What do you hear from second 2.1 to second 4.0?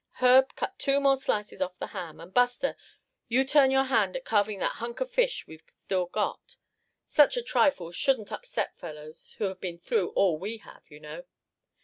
and Buster, you turn your